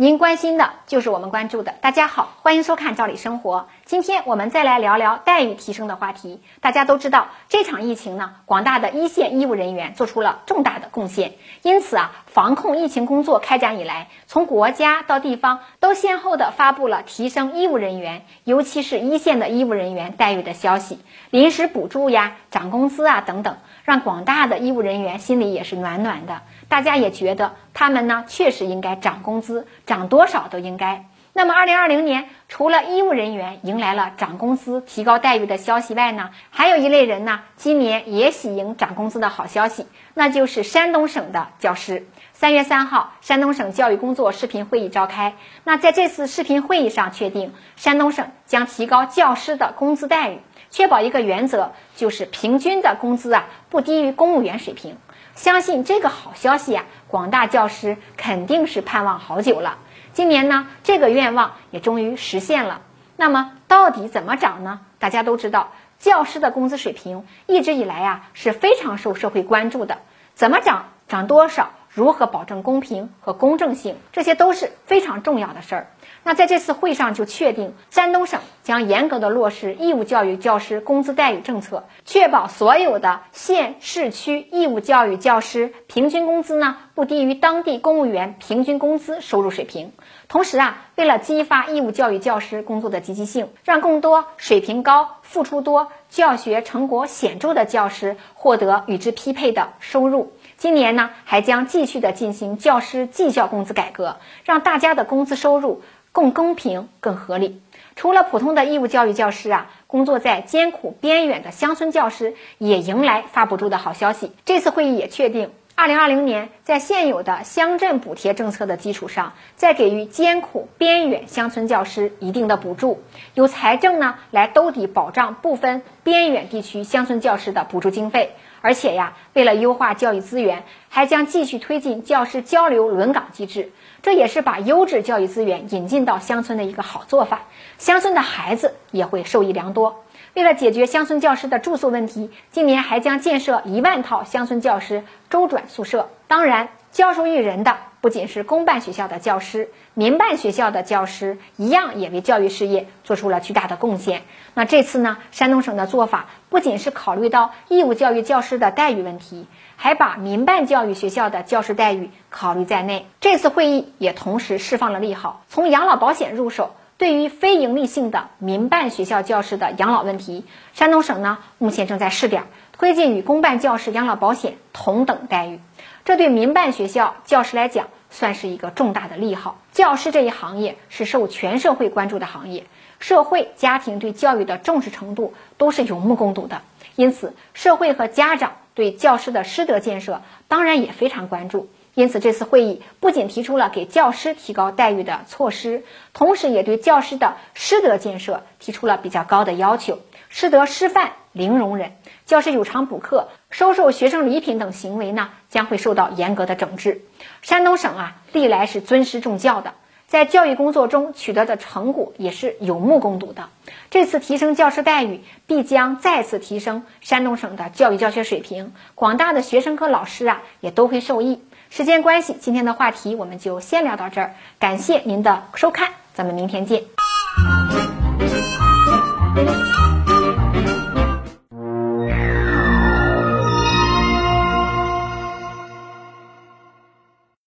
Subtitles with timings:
[0.00, 1.74] 您关心的就是我们关注的。
[1.80, 3.66] 大家好，欢迎收看《赵理生活》。
[3.84, 6.40] 今天我们再来聊聊待遇提升的话题。
[6.60, 11.32] 大家都知道，这场疫情呢，广大的一线医务人员做出了重大的贡献。
[11.62, 26.42] 因此啊，防控疫情工作开展以来，从国家到地方都先后的发布了提升医务人员，尤其是一线的医务人员待遇的消息，临时补助呀、涨工资啊等等，让广大的医务人员心里也是暖暖的。
[26.68, 31.06] 大家也觉得他们呢，确实应该涨工资，涨多少都应该。
[31.38, 42.08] 那么，二零二零年除了医务人员迎来了涨工资、提高待遇的消息外呢，还有一类人呢，今年也喜迎涨工资的好消息，那就是山东省的教师。
[42.32, 45.36] 三月三号，山东省教育工作视频会议召开。
[45.62, 50.40] 那在这次视频会议上，确定山东省将提高教师的工资待遇，
[50.72, 54.96] 确保一个原则，就是平均的工资啊不低于公务员水平。
[55.36, 59.78] 相信这个好消息呀，广大教师肯定是盼望好久了。
[60.18, 62.80] 今年呢，这个愿望也终于实现了。
[63.14, 64.80] 那么，到底怎么涨呢？
[64.98, 69.98] 大家都知道，教师的工资水平一直以来呀是非常受社会关注的。
[70.34, 70.86] 怎么涨？
[71.06, 71.70] 涨多少？
[71.90, 73.96] 如何保证公平和公正性？
[74.12, 75.86] 这些都是非常重要的事儿。
[76.22, 89.92] 那在这次会上就确定，山东省将严格的落实义务教育教师工资待遇政策，确保所有的县市区义务教育教师平均工资呢不低于当地公务员平均工资收入水平。
[90.26, 100.32] 同时啊，为了激发义务教育教师工作的积极性，让更多水平高、付出多、教学成果显著的教师获得与之匹配的收入。
[100.56, 105.82] 今年呢，还将继续的进行教师绩效工资改革，让大家的工资收入。
[106.10, 107.60] 更公平、更合理。
[107.94, 114.32] 除了普通的义务教育教师啊，工作在艰苦边远的乡村教师也迎来发补助的好消息。
[114.44, 123.00] 这次会议也确定，二零二零年在现有的乡镇补贴政策的基础上，再给予艰苦边远乡村教师一定的补助，
[123.34, 128.34] 由财政呢来兜底保障部分边远地区乡村教师的补助经费。
[128.60, 133.70] 而且呀，为了优化教育资源，还将继续推进教师交流轮岗机制。
[134.02, 137.42] 这也是把优质教育资源引进到乡村的一个好做法，
[137.78, 140.04] 乡村的孩子也会受益良多。
[140.34, 146.08] 为了解决乡村教师的住宿问题，今年还将建设一万套乡村教师周转宿舍。
[146.28, 154.22] 当然，教书育人的不仅是公办学校的教师，民办学校的教师一样也为教育事业做出了巨大的贡献。
[154.54, 159.46] 那这次呢，山东省的做法不仅是考虑到义务教育教师的待遇问题。
[159.80, 163.06] 还把民办教育学校的教师待遇考虑在内。
[163.20, 170.44] 这次会议也同时释放了利好，从养老保险入手，对于非营利性的民办学校教师的养老问题，
[170.74, 172.42] 山东省呢目前正在试点
[172.72, 175.60] 推进与公办教师养老保险同等待遇。
[176.04, 179.60] 这对民办学校教师来讲算是一个重大的利好。
[179.70, 182.66] 教师这一行业是受全社会关注的行业，
[182.98, 186.62] 社会家庭对教育的重视程度都是有目共睹的，
[186.96, 188.54] 因此社会和家长。
[188.74, 195.82] 对教师的师德建设当然也非常关注，因此这次会议不仅提出了给教师提高待遇的措施，
[196.12, 199.98] 同时也对教师的师德建设提出了比较高的要求。
[200.28, 207.00] 师德师范零容忍，教师有偿补课、收受学生礼品等行为呢，将会受到严格的整治。
[207.42, 209.74] 山东省啊，历来是尊师重教的。
[210.06, 213.48] 在教育工作中取得的成果也是有目共睹的。
[213.90, 221.42] 这次提升教师待遇，必将再次提升山东省的教育教学水平，广大的学生和老师啊也都会受益。
[221.70, 226.82] 时间关系，今天的话题我们就先聊到这儿，感谢您的收看，咱们明天见。